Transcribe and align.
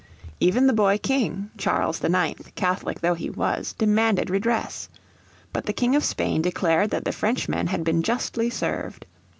Even 0.39 0.65
the 0.65 0.73
boy 0.73 0.97
King, 0.97 1.51
Charles 1.59 2.03
IX, 2.03 2.49
Catholic 2.55 3.01
though 3.01 3.13
he 3.13 3.29
was, 3.29 3.73
demanded 3.73 4.31
redress. 4.31 4.89
But 5.53 5.67
the 5.67 5.73
King 5.73 5.95
of 5.95 6.03
Spain 6.03 6.41
declared 6.41 6.89
that 6.89 7.05
the 7.05 7.11
Frenchmen 7.11 7.67
had 7.67 7.83
been 7.83 8.01
justly 8.01 8.49
served. 8.49 9.05